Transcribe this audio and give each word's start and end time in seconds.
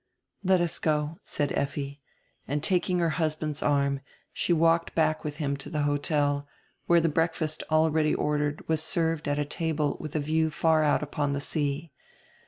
"Let 0.43 0.61
us 0.61 0.79
go," 0.79 1.19
said 1.23 1.51
Effi, 1.51 2.01
and, 2.47 2.63
taking 2.63 2.97
her 2.97 3.11
husband's 3.21 3.61
arm, 3.61 3.99
she 4.33 4.51
walked 4.51 4.95
back 4.95 5.21
widi 5.21 5.33
him 5.33 5.55
to 5.57 5.69
the 5.69 5.83
hotel, 5.83 6.47
where 6.87 6.99
die 6.99 7.07
breakfast 7.09 7.61
already 7.69 8.15
ordered 8.15 8.67
was 8.67 8.81
served 8.81 9.27
at 9.27 9.37
a 9.37 9.45
table 9.45 9.99
widi 10.01 10.15
a 10.15 10.19
view 10.19 10.49
far 10.49 10.81
out 10.81 11.03
upon 11.03 11.33
die 11.33 11.39
sea. 11.39 11.91